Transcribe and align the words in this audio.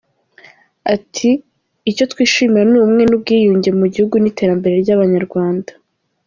Ati 0.95 1.29
“icyo 1.89 2.03
twishimira 2.11 2.65
ni 2.69 2.75
ubumwe 2.79 3.03
n’ubwiyunge 3.05 3.69
mu 3.79 3.85
gihugu 3.93 4.15
n’iterambere 4.19 4.75
ry’abanyarwanda. 4.83 5.71